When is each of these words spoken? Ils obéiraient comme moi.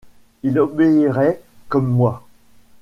Ils 0.41 0.57
obéiraient 0.57 1.39
comme 1.69 1.87
moi. 1.87 2.23